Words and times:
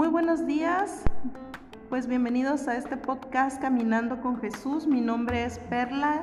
Muy 0.00 0.08
buenos 0.08 0.46
días, 0.46 1.02
pues 1.90 2.06
bienvenidos 2.06 2.68
a 2.68 2.78
este 2.78 2.96
podcast 2.96 3.60
Caminando 3.60 4.22
con 4.22 4.40
Jesús. 4.40 4.86
Mi 4.86 5.02
nombre 5.02 5.44
es 5.44 5.58
Perla 5.58 6.22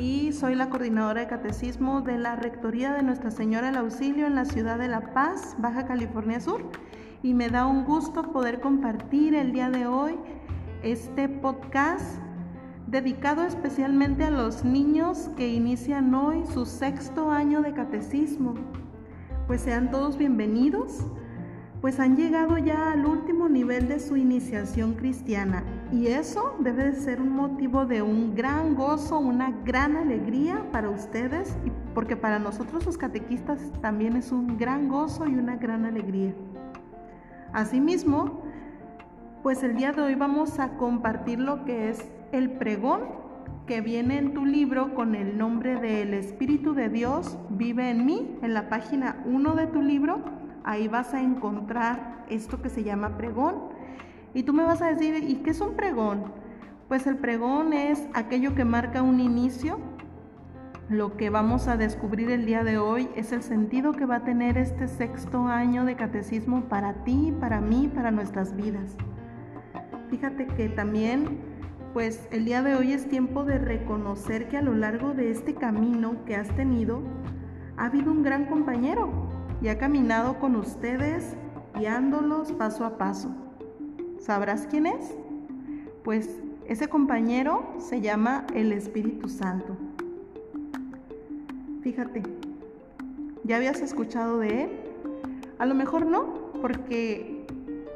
y 0.00 0.32
soy 0.32 0.54
la 0.54 0.70
coordinadora 0.70 1.20
de 1.20 1.26
catecismo 1.26 2.00
de 2.00 2.16
la 2.16 2.36
Rectoría 2.36 2.94
de 2.94 3.02
Nuestra 3.02 3.30
Señora 3.30 3.66
del 3.66 3.76
Auxilio 3.76 4.26
en 4.26 4.36
la 4.36 4.46
ciudad 4.46 4.78
de 4.78 4.88
La 4.88 5.12
Paz, 5.12 5.54
Baja 5.58 5.84
California 5.84 6.40
Sur. 6.40 6.70
Y 7.22 7.34
me 7.34 7.50
da 7.50 7.66
un 7.66 7.84
gusto 7.84 8.22
poder 8.32 8.58
compartir 8.62 9.34
el 9.34 9.52
día 9.52 9.68
de 9.68 9.86
hoy 9.86 10.18
este 10.82 11.28
podcast 11.28 12.22
dedicado 12.86 13.44
especialmente 13.44 14.24
a 14.24 14.30
los 14.30 14.64
niños 14.64 15.28
que 15.36 15.46
inician 15.46 16.14
hoy 16.14 16.42
su 16.54 16.64
sexto 16.64 17.30
año 17.30 17.60
de 17.60 17.74
catecismo. 17.74 18.54
Pues 19.46 19.60
sean 19.60 19.90
todos 19.90 20.16
bienvenidos 20.16 21.04
pues 21.80 21.98
han 21.98 22.16
llegado 22.16 22.58
ya 22.58 22.92
al 22.92 23.06
último 23.06 23.48
nivel 23.48 23.88
de 23.88 24.00
su 24.00 24.16
iniciación 24.16 24.94
cristiana 24.94 25.64
y 25.90 26.08
eso 26.08 26.56
debe 26.60 26.84
de 26.84 26.94
ser 26.94 27.20
un 27.20 27.30
motivo 27.30 27.86
de 27.86 28.02
un 28.02 28.34
gran 28.34 28.74
gozo, 28.74 29.18
una 29.18 29.50
gran 29.64 29.96
alegría 29.96 30.66
para 30.72 30.90
ustedes 30.90 31.56
porque 31.94 32.16
para 32.16 32.38
nosotros 32.38 32.84
los 32.84 32.98
catequistas 32.98 33.58
también 33.80 34.16
es 34.16 34.30
un 34.30 34.58
gran 34.58 34.88
gozo 34.88 35.26
y 35.26 35.34
una 35.34 35.56
gran 35.56 35.86
alegría. 35.86 36.34
Asimismo, 37.52 38.42
pues 39.42 39.62
el 39.62 39.76
día 39.76 39.92
de 39.92 40.02
hoy 40.02 40.14
vamos 40.14 40.58
a 40.58 40.76
compartir 40.76 41.40
lo 41.40 41.64
que 41.64 41.88
es 41.88 42.06
el 42.32 42.50
pregón 42.52 43.20
que 43.66 43.80
viene 43.80 44.18
en 44.18 44.34
tu 44.34 44.44
libro 44.44 44.94
con 44.94 45.14
el 45.14 45.38
nombre 45.38 45.80
de 45.80 46.02
El 46.02 46.14
Espíritu 46.14 46.74
de 46.74 46.88
Dios 46.88 47.38
vive 47.50 47.90
en 47.90 48.04
mí, 48.04 48.38
en 48.42 48.52
la 48.52 48.68
página 48.68 49.22
1 49.26 49.54
de 49.54 49.66
tu 49.68 49.80
libro 49.80 50.39
ahí 50.64 50.88
vas 50.88 51.14
a 51.14 51.20
encontrar 51.20 52.24
esto 52.28 52.62
que 52.62 52.68
se 52.68 52.82
llama 52.82 53.16
pregón. 53.16 53.56
Y 54.34 54.44
tú 54.44 54.52
me 54.52 54.64
vas 54.64 54.80
a 54.82 54.86
decir, 54.86 55.14
¿y 55.22 55.36
qué 55.36 55.50
es 55.50 55.60
un 55.60 55.74
pregón? 55.74 56.32
Pues 56.88 57.06
el 57.06 57.16
pregón 57.16 57.72
es 57.72 58.06
aquello 58.14 58.54
que 58.54 58.64
marca 58.64 59.02
un 59.02 59.20
inicio. 59.20 59.78
Lo 60.88 61.16
que 61.16 61.30
vamos 61.30 61.68
a 61.68 61.76
descubrir 61.76 62.30
el 62.30 62.46
día 62.46 62.64
de 62.64 62.78
hoy 62.78 63.08
es 63.14 63.30
el 63.30 63.42
sentido 63.42 63.92
que 63.92 64.06
va 64.06 64.16
a 64.16 64.24
tener 64.24 64.58
este 64.58 64.88
sexto 64.88 65.46
año 65.46 65.84
de 65.84 65.94
catecismo 65.94 66.62
para 66.62 67.04
ti, 67.04 67.32
para 67.38 67.60
mí, 67.60 67.88
para 67.94 68.10
nuestras 68.10 68.56
vidas. 68.56 68.96
Fíjate 70.10 70.48
que 70.48 70.68
también, 70.68 71.38
pues 71.92 72.28
el 72.32 72.44
día 72.44 72.62
de 72.62 72.74
hoy 72.74 72.92
es 72.92 73.08
tiempo 73.08 73.44
de 73.44 73.58
reconocer 73.58 74.48
que 74.48 74.56
a 74.56 74.62
lo 74.62 74.74
largo 74.74 75.14
de 75.14 75.30
este 75.30 75.54
camino 75.54 76.24
que 76.24 76.34
has 76.34 76.48
tenido, 76.56 77.02
ha 77.76 77.84
habido 77.86 78.10
un 78.10 78.24
gran 78.24 78.46
compañero, 78.46 79.28
y 79.62 79.68
ha 79.68 79.78
caminado 79.78 80.38
con 80.38 80.56
ustedes 80.56 81.36
guiándolos 81.74 82.52
paso 82.52 82.84
a 82.84 82.96
paso. 82.96 83.28
¿Sabrás 84.18 84.66
quién 84.70 84.86
es? 84.86 85.14
Pues 86.02 86.40
ese 86.66 86.88
compañero 86.88 87.74
se 87.78 88.00
llama 88.00 88.46
el 88.54 88.72
Espíritu 88.72 89.28
Santo. 89.28 89.76
Fíjate, 91.82 92.22
¿ya 93.44 93.56
habías 93.56 93.80
escuchado 93.80 94.38
de 94.38 94.64
él? 94.64 94.70
A 95.58 95.66
lo 95.66 95.74
mejor 95.74 96.06
no, 96.06 96.52
porque 96.60 97.46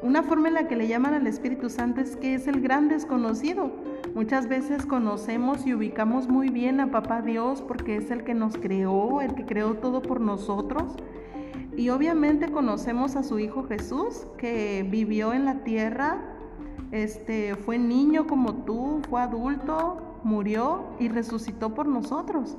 una 0.01 0.23
forma 0.23 0.49
en 0.49 0.55
la 0.55 0.67
que 0.67 0.75
le 0.75 0.87
llaman 0.87 1.13
al 1.13 1.25
Espíritu 1.25 1.69
Santo 1.69 2.01
es 2.01 2.15
que 2.15 2.35
es 2.35 2.47
el 2.47 2.61
gran 2.61 2.89
desconocido. 2.89 3.71
Muchas 4.13 4.47
veces 4.47 4.85
conocemos 4.85 5.65
y 5.65 5.73
ubicamos 5.73 6.27
muy 6.27 6.49
bien 6.49 6.79
a 6.79 6.91
Papá 6.91 7.21
Dios 7.21 7.61
porque 7.61 7.97
es 7.97 8.11
el 8.11 8.23
que 8.23 8.33
nos 8.33 8.55
creó, 8.57 9.21
el 9.21 9.33
que 9.33 9.45
creó 9.45 9.75
todo 9.75 10.01
por 10.01 10.21
nosotros 10.21 10.95
y 11.77 11.89
obviamente 11.89 12.51
conocemos 12.51 13.15
a 13.15 13.23
su 13.23 13.39
Hijo 13.39 13.63
Jesús, 13.63 14.25
que 14.37 14.87
vivió 14.89 15.33
en 15.33 15.45
la 15.45 15.63
tierra, 15.63 16.21
este, 16.91 17.55
fue 17.55 17.77
niño 17.77 18.27
como 18.27 18.53
tú, 18.53 19.01
fue 19.09 19.21
adulto, 19.21 20.19
murió 20.23 20.85
y 20.99 21.09
resucitó 21.09 21.73
por 21.73 21.87
nosotros. 21.87 22.57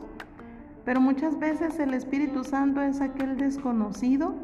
Pero 0.85 1.01
muchas 1.01 1.39
veces 1.39 1.79
el 1.79 1.95
Espíritu 1.95 2.45
Santo 2.45 2.83
es 2.83 3.01
aquel 3.01 3.37
desconocido, 3.37 4.35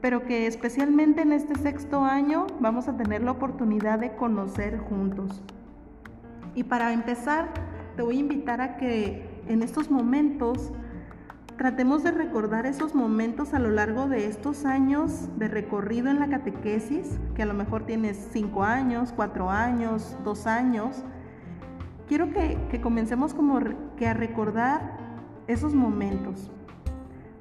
pero 0.00 0.24
que 0.24 0.46
especialmente 0.46 1.22
en 1.22 1.32
este 1.32 1.54
sexto 1.56 2.04
año 2.04 2.46
vamos 2.60 2.88
a 2.88 2.96
tener 2.96 3.22
la 3.22 3.32
oportunidad 3.32 3.98
de 3.98 4.14
conocer 4.16 4.78
juntos. 4.78 5.42
Y 6.54 6.64
para 6.64 6.92
empezar, 6.92 7.50
te 7.96 8.02
voy 8.02 8.16
a 8.16 8.20
invitar 8.20 8.60
a 8.60 8.76
que 8.76 9.42
en 9.48 9.62
estos 9.62 9.90
momentos 9.90 10.72
Tratemos 11.56 12.02
de 12.02 12.10
recordar 12.10 12.66
esos 12.66 12.94
momentos 12.94 13.54
a 13.54 13.58
lo 13.58 13.70
largo 13.70 14.08
de 14.08 14.26
estos 14.26 14.66
años 14.66 15.30
de 15.38 15.48
recorrido 15.48 16.10
en 16.10 16.20
la 16.20 16.28
catequesis, 16.28 17.18
que 17.34 17.42
a 17.42 17.46
lo 17.46 17.54
mejor 17.54 17.86
tienes 17.86 18.28
cinco 18.30 18.62
años, 18.62 19.14
cuatro 19.16 19.48
años, 19.48 20.18
dos 20.22 20.46
años. 20.46 21.02
Quiero 22.08 22.30
que, 22.30 22.58
que 22.70 22.82
comencemos 22.82 23.32
como 23.32 23.58
que 23.96 24.06
a 24.06 24.12
recordar 24.12 24.98
esos 25.46 25.74
momentos. 25.74 26.50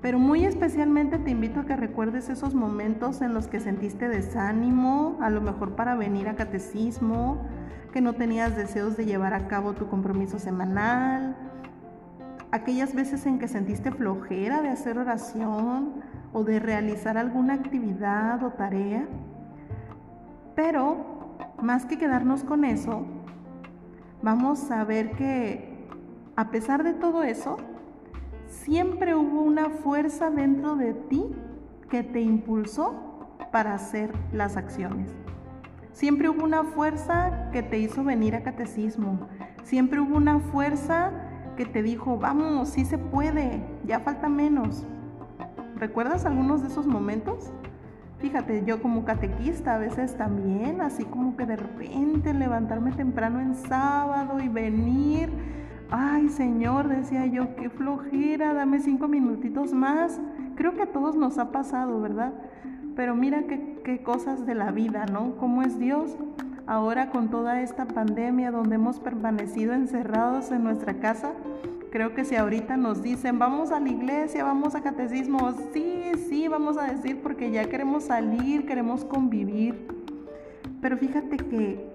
Pero 0.01 0.17
muy 0.17 0.45
especialmente 0.45 1.19
te 1.19 1.31
invito 1.31 1.59
a 1.59 1.65
que 1.65 1.75
recuerdes 1.75 2.29
esos 2.29 2.55
momentos 2.55 3.21
en 3.21 3.33
los 3.33 3.47
que 3.47 3.59
sentiste 3.59 4.07
desánimo, 4.07 5.17
a 5.19 5.29
lo 5.29 5.41
mejor 5.41 5.75
para 5.75 5.93
venir 5.95 6.29
a 6.29 6.35
catecismo, 6.35 7.45
que 7.91 7.99
no 7.99 8.13
tenías 8.13 8.55
deseos 8.55 8.95
de 8.95 9.05
llevar 9.05 9.33
a 9.33 9.49
cabo 9.49 9.73
tu 9.73 9.87
compromiso 9.89 10.39
semanal, 10.39 11.35
aquellas 12.55 12.95
veces 12.95 13.25
en 13.25 13.37
que 13.37 13.47
sentiste 13.47 13.91
flojera 13.91 14.61
de 14.61 14.69
hacer 14.69 14.97
oración 14.97 16.01
o 16.33 16.43
de 16.43 16.59
realizar 16.59 17.17
alguna 17.17 17.53
actividad 17.53 18.41
o 18.43 18.51
tarea. 18.51 19.05
Pero 20.55 21.35
más 21.61 21.85
que 21.85 21.97
quedarnos 21.97 22.43
con 22.43 22.63
eso, 22.63 23.05
vamos 24.21 24.71
a 24.71 24.83
ver 24.85 25.11
que 25.11 25.75
a 26.37 26.49
pesar 26.49 26.83
de 26.83 26.93
todo 26.93 27.23
eso, 27.23 27.57
siempre 28.47 29.15
hubo 29.15 29.41
una 29.41 29.69
fuerza 29.69 30.29
dentro 30.29 30.75
de 30.75 30.93
ti 30.93 31.25
que 31.89 32.03
te 32.03 32.21
impulsó 32.21 33.37
para 33.51 33.73
hacer 33.73 34.11
las 34.31 34.57
acciones. 34.57 35.11
Siempre 35.91 36.29
hubo 36.29 36.43
una 36.43 36.63
fuerza 36.63 37.49
que 37.51 37.63
te 37.63 37.79
hizo 37.79 38.03
venir 38.03 38.35
a 38.35 38.43
catecismo. 38.43 39.27
Siempre 39.63 40.01
hubo 40.01 40.17
una 40.17 40.39
fuerza 40.39 41.13
que 41.55 41.65
te 41.65 41.83
dijo, 41.83 42.17
vamos, 42.17 42.69
sí 42.69 42.85
se 42.85 42.97
puede, 42.97 43.63
ya 43.85 43.99
falta 43.99 44.29
menos. 44.29 44.85
¿Recuerdas 45.77 46.25
algunos 46.25 46.61
de 46.61 46.67
esos 46.67 46.87
momentos? 46.87 47.51
Fíjate, 48.19 48.63
yo 48.65 48.81
como 48.81 49.03
catequista 49.03 49.75
a 49.75 49.77
veces 49.77 50.17
también, 50.17 50.81
así 50.81 51.03
como 51.03 51.35
que 51.35 51.45
de 51.45 51.57
repente 51.57 52.33
levantarme 52.33 52.91
temprano 52.91 53.39
en 53.39 53.55
sábado 53.55 54.39
y 54.39 54.47
venir. 54.47 55.29
Ay, 55.91 56.29
Señor, 56.29 56.87
decía 56.87 57.25
yo, 57.25 57.55
qué 57.55 57.69
flojera, 57.69 58.53
dame 58.53 58.79
cinco 58.79 59.07
minutitos 59.07 59.73
más. 59.73 60.19
Creo 60.55 60.75
que 60.75 60.83
a 60.83 60.91
todos 60.91 61.15
nos 61.15 61.37
ha 61.37 61.51
pasado, 61.51 61.99
¿verdad? 61.99 62.33
Pero 62.95 63.15
mira 63.15 63.43
qué, 63.43 63.81
qué 63.83 64.01
cosas 64.01 64.45
de 64.45 64.55
la 64.55 64.71
vida, 64.71 65.05
¿no? 65.05 65.35
¿Cómo 65.35 65.61
es 65.61 65.77
Dios? 65.77 66.17
Ahora 66.67 67.09
con 67.09 67.29
toda 67.29 67.61
esta 67.61 67.85
pandemia 67.85 68.51
donde 68.51 68.75
hemos 68.75 68.99
permanecido 68.99 69.73
encerrados 69.73 70.51
en 70.51 70.63
nuestra 70.63 70.99
casa, 70.99 71.31
creo 71.91 72.13
que 72.13 72.25
si 72.25 72.35
ahorita 72.35 72.77
nos 72.77 73.01
dicen, 73.01 73.39
vamos 73.39 73.71
a 73.71 73.79
la 73.79 73.89
iglesia, 73.89 74.43
vamos 74.43 74.75
a 74.75 74.81
catecismo, 74.81 75.53
sí, 75.73 76.11
sí, 76.27 76.47
vamos 76.47 76.77
a 76.77 76.87
decir 76.87 77.21
porque 77.21 77.51
ya 77.51 77.69
queremos 77.69 78.05
salir, 78.05 78.65
queremos 78.65 79.05
convivir. 79.05 79.87
Pero 80.81 80.97
fíjate 80.97 81.37
que 81.37 81.89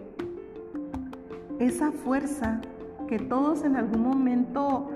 esa 1.58 1.92
fuerza 1.92 2.60
que 3.06 3.18
todos 3.18 3.64
en 3.64 3.76
algún 3.76 4.02
momento 4.02 4.90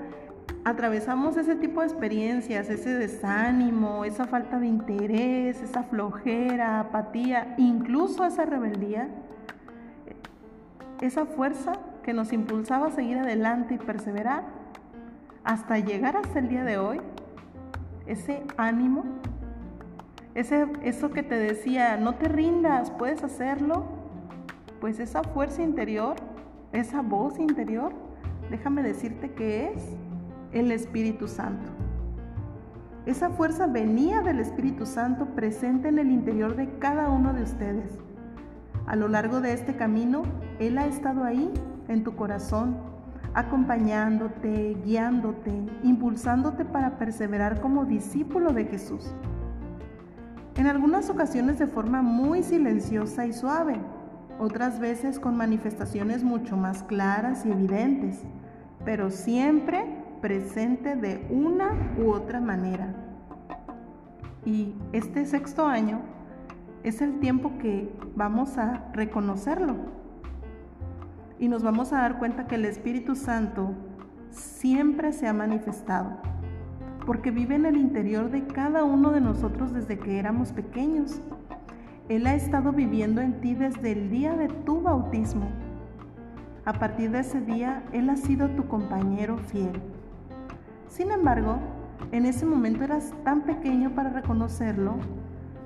atravesamos 0.63 1.37
ese 1.37 1.55
tipo 1.55 1.81
de 1.81 1.87
experiencias, 1.87 2.69
ese 2.69 2.89
desánimo, 2.95 4.03
esa 4.05 4.25
falta 4.25 4.57
de 4.57 4.67
interés, 4.67 5.61
esa 5.61 5.83
flojera, 5.83 6.79
apatía, 6.79 7.53
incluso 7.57 8.25
esa 8.25 8.45
rebeldía, 8.45 9.09
esa 11.01 11.25
fuerza 11.25 11.73
que 12.03 12.13
nos 12.13 12.33
impulsaba 12.33 12.87
a 12.87 12.91
seguir 12.91 13.17
adelante 13.17 13.75
y 13.75 13.77
perseverar 13.77 14.43
hasta 15.43 15.79
llegar 15.79 16.17
hasta 16.17 16.39
el 16.39 16.49
día 16.49 16.63
de 16.63 16.77
hoy, 16.77 17.01
ese 18.07 18.43
ánimo, 18.57 19.03
ese, 20.33 20.67
eso 20.81 21.11
que 21.11 21.23
te 21.23 21.35
decía, 21.35 21.97
no 21.97 22.15
te 22.15 22.27
rindas, 22.27 22.91
puedes 22.91 23.23
hacerlo, 23.23 23.85
pues 24.81 24.99
esa 24.99 25.23
fuerza 25.23 25.61
interior, 25.61 26.15
esa 26.71 27.01
voz 27.01 27.39
interior, 27.39 27.93
déjame 28.49 28.83
decirte 28.83 29.31
que 29.31 29.71
es 29.71 29.81
el 30.51 30.71
Espíritu 30.71 31.27
Santo. 31.27 31.71
Esa 33.05 33.29
fuerza 33.29 33.67
venía 33.67 34.21
del 34.21 34.39
Espíritu 34.39 34.85
Santo 34.85 35.25
presente 35.35 35.89
en 35.89 35.99
el 35.99 36.09
interior 36.09 36.55
de 36.55 36.69
cada 36.79 37.09
uno 37.09 37.33
de 37.33 37.43
ustedes. 37.43 38.04
A 38.87 38.95
lo 38.95 39.07
largo 39.07 39.41
de 39.41 39.53
este 39.53 39.75
camino, 39.75 40.23
Él 40.59 40.77
ha 40.77 40.85
estado 40.85 41.23
ahí, 41.23 41.51
en 41.87 42.03
tu 42.03 42.15
corazón, 42.15 42.77
acompañándote, 43.33 44.77
guiándote, 44.85 45.51
impulsándote 45.83 46.65
para 46.65 46.97
perseverar 46.97 47.61
como 47.61 47.85
discípulo 47.85 48.53
de 48.53 48.65
Jesús. 48.65 49.13
en 50.57 50.67
algunas 50.67 51.09
ocasiones 51.09 51.59
de 51.59 51.67
forma 51.67 52.01
muy 52.01 52.41
silenciosa 52.41 53.25
y 53.25 53.33
suave, 53.33 53.75
otras 54.39 54.79
veces 54.79 55.19
con 55.19 55.35
manifestaciones 55.35 56.23
mucho 56.23 56.55
más 56.55 56.81
claras 56.83 57.45
y 57.45 57.51
evidentes, 57.51 58.21
pero 58.85 59.09
siempre 59.09 59.85
presente 60.21 60.95
de 60.95 61.27
una 61.29 61.71
u 61.97 62.09
otra 62.09 62.39
manera. 62.39 62.95
Y 64.45 64.75
este 64.93 65.25
sexto 65.25 65.67
año 65.67 65.99
es 66.85 67.01
el 67.01 67.19
tiempo 67.19 67.57
que 67.57 67.91
vamos 68.15 68.59
a 68.59 68.91
reconocerlo 68.93 69.75
y 71.39 71.47
nos 71.47 71.63
vamos 71.63 71.91
a 71.91 71.97
dar 71.97 72.19
cuenta 72.19 72.45
que 72.45 72.55
el 72.55 72.65
Espíritu 72.65 73.15
Santo 73.15 73.73
siempre 74.29 75.11
se 75.11 75.27
ha 75.27 75.33
manifestado, 75.33 76.11
porque 77.03 77.31
vive 77.31 77.55
en 77.55 77.65
el 77.65 77.77
interior 77.77 78.29
de 78.29 78.45
cada 78.45 78.83
uno 78.83 79.09
de 79.09 79.19
nosotros 79.19 79.73
desde 79.73 79.97
que 79.97 80.19
éramos 80.19 80.51
pequeños. 80.51 81.19
Él 82.07 82.27
ha 82.27 82.35
estado 82.35 82.71
viviendo 82.71 83.19
en 83.19 83.41
ti 83.41 83.55
desde 83.55 83.91
el 83.91 84.11
día 84.11 84.35
de 84.35 84.47
tu 84.47 84.79
bautismo. 84.79 85.49
A 86.65 86.73
partir 86.73 87.09
de 87.09 87.21
ese 87.21 87.41
día, 87.41 87.83
Él 87.93 88.11
ha 88.11 88.15
sido 88.15 88.49
tu 88.49 88.67
compañero 88.67 89.39
fiel. 89.39 89.81
Sin 90.87 91.09
embargo, 91.09 91.57
en 92.11 92.27
ese 92.27 92.45
momento 92.45 92.83
eras 92.83 93.11
tan 93.23 93.41
pequeño 93.41 93.95
para 93.95 94.11
reconocerlo, 94.11 94.97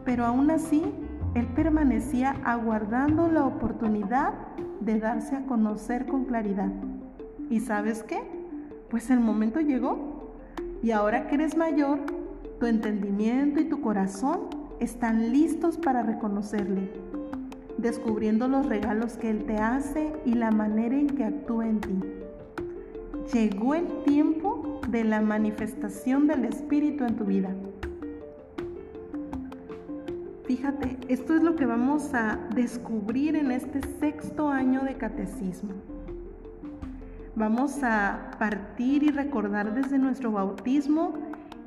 pero 0.05 0.25
aún 0.25 0.49
así 0.49 0.93
Él 1.35 1.45
permanecía 1.47 2.35
aguardando 2.43 3.27
la 3.27 3.45
oportunidad 3.45 4.33
de 4.79 4.99
darse 4.99 5.35
a 5.35 5.45
conocer 5.45 6.07
con 6.07 6.25
claridad. 6.25 6.71
¿Y 7.49 7.59
sabes 7.59 8.03
qué? 8.03 8.19
Pues 8.89 9.09
el 9.09 9.19
momento 9.19 9.59
llegó. 9.59 10.33
Y 10.81 10.91
ahora 10.91 11.27
que 11.27 11.35
eres 11.35 11.55
mayor, 11.55 11.99
tu 12.59 12.65
entendimiento 12.65 13.59
y 13.59 13.65
tu 13.65 13.81
corazón 13.81 14.47
están 14.79 15.31
listos 15.31 15.77
para 15.77 16.03
reconocerle, 16.03 16.89
descubriendo 17.77 18.47
los 18.47 18.65
regalos 18.65 19.17
que 19.17 19.29
Él 19.29 19.45
te 19.45 19.57
hace 19.57 20.13
y 20.25 20.33
la 20.33 20.51
manera 20.51 20.95
en 20.95 21.07
que 21.07 21.25
actúa 21.25 21.67
en 21.67 21.79
ti. 21.81 21.99
Llegó 23.33 23.75
el 23.75 23.87
tiempo 24.03 24.81
de 24.89 25.03
la 25.03 25.21
manifestación 25.21 26.27
del 26.27 26.45
Espíritu 26.45 27.03
en 27.03 27.15
tu 27.15 27.25
vida. 27.25 27.53
Fíjate, 30.49 30.97
esto 31.09 31.35
es 31.35 31.43
lo 31.43 31.55
que 31.55 31.67
vamos 31.67 32.11
a 32.15 32.39
descubrir 32.55 33.35
en 33.35 33.51
este 33.51 33.81
sexto 33.99 34.49
año 34.49 34.81
de 34.81 34.95
catecismo. 34.95 35.75
Vamos 37.35 37.83
a 37.83 38.31
partir 38.39 39.03
y 39.03 39.11
recordar 39.11 39.75
desde 39.75 39.99
nuestro 39.99 40.31
bautismo 40.31 41.13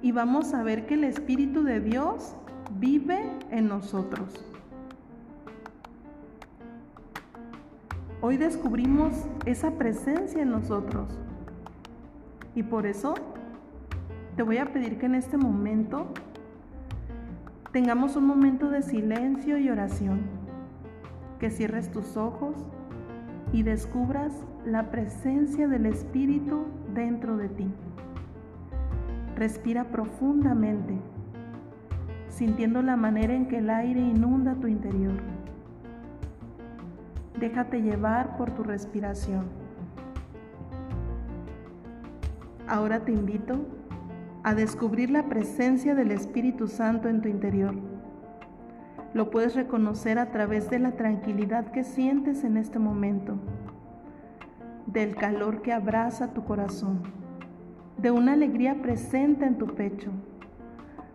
y 0.03 0.11
vamos 0.11 0.53
a 0.53 0.65
ver 0.65 0.87
que 0.87 0.95
el 0.95 1.05
Espíritu 1.05 1.63
de 1.63 1.79
Dios 1.79 2.35
vive 2.81 3.23
en 3.53 3.69
nosotros. 3.69 4.45
Hoy 8.21 8.37
descubrimos 8.37 9.13
esa 9.47 9.79
presencia 9.79 10.43
en 10.43 10.51
nosotros 10.51 11.21
y 12.57 12.65
por 12.65 12.87
eso 12.87 13.15
te 14.35 14.43
voy 14.43 14.59
a 14.59 14.73
pedir 14.73 14.99
que 14.99 15.07
en 15.07 15.15
este 15.15 15.37
momento 15.37 16.13
tengamos 17.73 18.17
un 18.17 18.27
momento 18.27 18.69
de 18.69 18.83
silencio 18.83 19.57
y 19.59 19.71
oración, 19.71 20.21
que 21.41 21.51
cierres 21.51 21.91
tus 21.91 22.19
ojos 22.19 22.55
y 23.53 23.63
descubras 23.63 24.33
la 24.67 24.91
presencia 24.91 25.67
del 25.67 25.87
Espíritu 25.87 26.67
dentro 26.95 27.39
de 27.39 27.49
ti. 27.49 27.69
Respira 29.37 29.85
profundamente, 29.85 30.95
sintiendo 32.29 32.83
la 32.83 32.97
manera 32.97 33.35
en 33.35 33.49
que 33.49 33.59
el 33.59 33.71
aire 33.71 34.01
inunda 34.01 34.55
tu 34.55 34.67
interior. 34.67 35.15
Déjate 37.41 37.81
llevar 37.81 38.37
por 38.37 38.51
tu 38.51 38.63
respiración. 38.63 39.47
Ahora 42.69 43.01
te 43.01 43.13
invito 43.13 43.67
a 44.45 44.55
descubrir 44.55 45.11
la 45.11 45.29
presencia 45.29 45.95
del 45.95 46.11
Espíritu 46.11 46.67
Santo 46.67 47.09
en 47.09 47.23
tu 47.23 47.29
interior. 47.29 47.75
Lo 49.15 49.31
puedes 49.31 49.55
reconocer 49.55 50.19
a 50.19 50.31
través 50.31 50.69
de 50.69 50.81
la 50.81 50.93
tranquilidad 50.93 51.71
que 51.71 51.85
sientes 51.85 52.43
en 52.43 52.57
este 52.57 52.79
momento, 52.79 53.37
del 54.87 55.15
calor 55.15 55.63
que 55.63 55.73
abraza 55.73 56.35
tu 56.35 56.45
corazón, 56.45 57.03
de 57.99 58.11
una 58.11 58.33
alegría 58.33 58.83
presente 58.83 59.45
en 59.45 59.59
tu 59.59 59.67
pecho, 59.67 60.11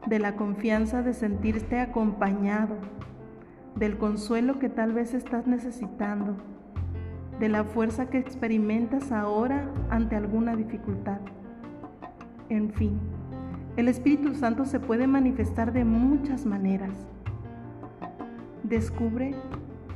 de 0.05 0.19
la 0.19 0.37
confianza 0.37 1.01
de 1.01 1.13
sentirte 1.13 1.79
acompañado, 1.79 2.77
del 3.75 3.97
consuelo 3.97 4.57
que 4.57 4.69
tal 4.69 4.93
vez 4.93 5.13
estás 5.13 5.47
necesitando, 5.47 6.37
de 7.41 7.49
la 7.49 7.65
fuerza 7.65 8.09
que 8.09 8.19
experimentas 8.19 9.11
ahora 9.11 9.69
ante 9.89 10.15
alguna 10.15 10.55
dificultad. 10.55 11.19
En 12.49 12.71
fin, 12.71 12.97
el 13.77 13.87
Espíritu 13.87 14.33
Santo 14.33 14.65
se 14.65 14.79
puede 14.79 15.05
manifestar 15.05 15.71
de 15.71 15.85
muchas 15.85 16.47
maneras. 16.47 16.91
Descubre 18.63 19.35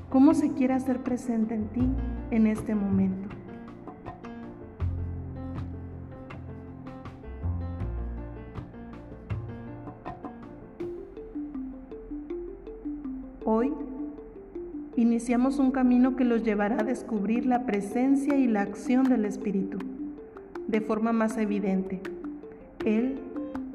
cómo 0.10 0.36
se 0.36 0.54
quiere 0.54 0.76
hacer 0.76 1.00
presente 1.00 1.56
en 1.56 1.68
ti 1.70 1.90
en 2.30 2.46
este 2.46 2.76
momento. 2.76 3.28
Hoy 13.44 13.74
iniciamos 14.96 15.58
un 15.58 15.72
camino 15.72 16.16
que 16.16 16.24
los 16.24 16.44
llevará 16.44 16.82
a 16.82 16.84
descubrir 16.84 17.48
la 17.48 17.66
presencia 17.66 18.36
y 18.38 18.48
la 18.48 18.62
acción 18.62 19.06
del 19.06 19.26
Espíritu 19.26 19.80
de 20.68 20.82
forma 20.82 21.12
más 21.12 21.40
evidente. 21.40 22.00
Él 22.86 23.20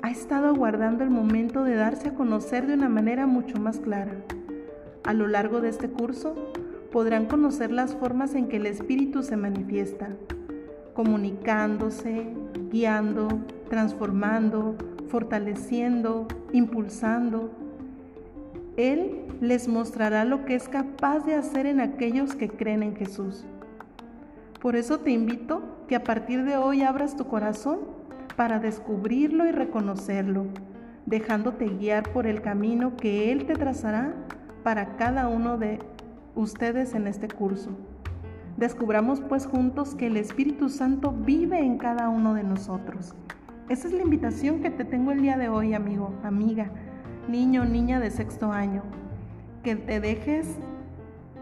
ha 0.02 0.10
estado 0.10 0.48
aguardando 0.48 1.04
el 1.04 1.10
momento 1.10 1.64
de 1.64 1.75
darse 1.75 2.08
a 2.08 2.14
conocer 2.14 2.66
de 2.66 2.75
una 2.75 2.88
manera 2.88 3.26
mucho 3.26 3.58
más 3.58 3.78
clara. 3.81 4.12
A 5.04 5.14
lo 5.14 5.26
largo 5.26 5.60
de 5.60 5.69
este 5.69 5.88
curso 5.88 6.34
podrán 6.93 7.26
conocer 7.26 7.70
las 7.70 7.94
formas 7.94 8.34
en 8.34 8.48
que 8.48 8.56
el 8.56 8.66
Espíritu 8.66 9.22
se 9.22 9.37
manifiesta, 9.37 10.08
comunicándose, 10.94 12.26
guiando, 12.70 13.28
transformando, 13.69 14.76
fortaleciendo, 15.08 16.26
impulsando. 16.53 17.50
Él 18.76 19.22
les 19.41 19.69
mostrará 19.69 20.24
lo 20.24 20.44
que 20.44 20.55
es 20.55 20.69
capaz 20.69 21.20
de 21.20 21.34
hacer 21.34 21.67
en 21.67 21.81
aquellos 21.81 22.34
que 22.34 22.48
creen 22.48 22.82
en 22.82 22.96
Jesús. 22.96 23.44
Por 24.60 24.76
eso 24.76 24.98
te 24.98 25.10
invito 25.10 25.62
que 25.88 25.96
a 25.96 26.03
partir 26.03 26.44
de 26.44 26.56
hoy 26.56 26.82
abras 26.82 27.17
tu 27.17 27.26
corazón 27.26 27.79
para 28.36 28.58
descubrirlo 28.58 29.46
y 29.46 29.52
reconocerlo, 29.52 30.46
dejándote 31.06 31.66
guiar 31.66 32.12
por 32.12 32.26
el 32.26 32.43
camino 32.43 32.96
que 32.96 33.32
Él 33.32 33.46
te 33.46 33.55
trazará 33.55 34.14
para 34.62 34.96
cada 34.96 35.28
uno 35.28 35.56
de 35.56 35.78
ustedes 36.34 36.94
en 36.94 37.06
este 37.06 37.28
curso. 37.28 37.70
Descubramos 38.56 39.20
pues 39.20 39.46
juntos 39.46 39.94
que 39.94 40.06
el 40.06 40.16
Espíritu 40.16 40.69
Santo 40.69 41.12
vive 41.12 41.58
en 41.58 41.78
cada 41.78 42.08
uno 42.08 42.34
de 42.34 42.43
nosotros. 42.43 43.14
Esa 43.69 43.88
es 43.88 43.94
la 43.94 44.02
invitación 44.02 44.60
que 44.60 44.70
te 44.70 44.84
tengo 44.84 45.12
el 45.12 45.22
día 45.22 45.36
de 45.36 45.48
hoy, 45.48 45.74
amigo, 45.74 46.14
amiga, 46.22 46.70
niño, 47.28 47.64
niña 47.64 48.00
de 48.00 48.10
sexto 48.10 48.52
año, 48.52 48.82
que 49.62 49.76
te 49.76 50.00
dejes 50.00 50.58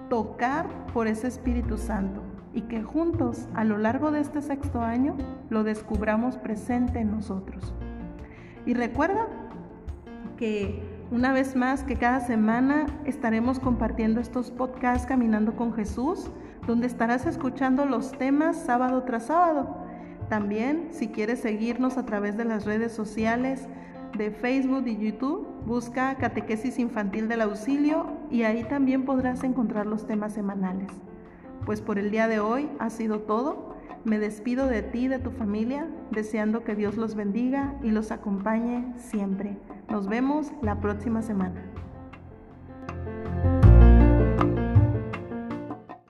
tocar 0.08 0.66
por 0.92 1.06
ese 1.06 1.28
Espíritu 1.28 1.76
Santo 1.76 2.22
y 2.54 2.62
que 2.62 2.82
juntos 2.82 3.48
a 3.54 3.64
lo 3.64 3.78
largo 3.78 4.10
de 4.10 4.20
este 4.20 4.40
sexto 4.40 4.80
año 4.80 5.16
lo 5.50 5.64
descubramos 5.64 6.36
presente 6.36 7.00
en 7.00 7.10
nosotros. 7.10 7.74
Y 8.64 8.74
recuerda 8.74 9.26
que 10.36 10.82
una 11.10 11.32
vez 11.32 11.54
más 11.54 11.82
que 11.84 11.96
cada 11.96 12.20
semana 12.20 12.86
estaremos 13.04 13.58
compartiendo 13.58 14.20
estos 14.20 14.50
podcasts 14.50 15.06
Caminando 15.06 15.54
con 15.54 15.74
Jesús, 15.74 16.30
donde 16.66 16.86
estarás 16.86 17.26
escuchando 17.26 17.84
los 17.84 18.12
temas 18.12 18.56
sábado 18.56 19.02
tras 19.02 19.26
sábado. 19.26 19.76
También, 20.28 20.88
si 20.90 21.08
quieres 21.08 21.40
seguirnos 21.40 21.98
a 21.98 22.06
través 22.06 22.36
de 22.36 22.44
las 22.44 22.64
redes 22.64 22.92
sociales 22.92 23.68
de 24.16 24.30
Facebook 24.30 24.86
y 24.86 24.96
YouTube, 24.96 25.46
busca 25.66 26.14
Catequesis 26.14 26.78
Infantil 26.78 27.28
del 27.28 27.42
Auxilio 27.42 28.06
y 28.30 28.44
ahí 28.44 28.64
también 28.64 29.04
podrás 29.04 29.44
encontrar 29.44 29.86
los 29.86 30.06
temas 30.06 30.32
semanales. 30.32 30.88
Pues 31.66 31.80
por 31.80 31.98
el 31.98 32.10
día 32.10 32.28
de 32.28 32.40
hoy 32.40 32.68
ha 32.78 32.90
sido 32.90 33.20
todo. 33.20 33.74
Me 34.04 34.18
despido 34.18 34.66
de 34.66 34.82
ti 34.82 35.08
de 35.08 35.18
tu 35.18 35.30
familia, 35.30 35.88
deseando 36.10 36.62
que 36.62 36.74
Dios 36.74 36.96
los 36.96 37.14
bendiga 37.14 37.74
y 37.82 37.90
los 37.90 38.10
acompañe 38.10 38.92
siempre. 38.98 39.56
Nos 39.88 40.08
vemos 40.08 40.52
la 40.62 40.80
próxima 40.80 41.22
semana. 41.22 41.62